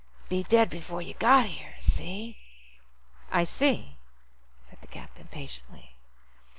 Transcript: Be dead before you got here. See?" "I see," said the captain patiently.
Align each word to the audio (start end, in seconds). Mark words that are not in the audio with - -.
Be 0.29 0.41
dead 0.41 0.71
before 0.71 1.03
you 1.03 1.13
got 1.13 1.45
here. 1.45 1.75
See?" 1.79 2.39
"I 3.31 3.43
see," 3.43 3.97
said 4.63 4.81
the 4.81 4.87
captain 4.87 5.27
patiently. 5.27 5.91